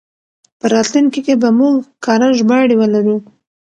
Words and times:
په 0.59 0.65
راتلونکي 0.73 1.19
کې 1.25 1.35
به 1.41 1.49
موږ 1.59 1.75
کره 2.05 2.29
ژباړې 2.39 2.75
ولرو. 2.77 3.17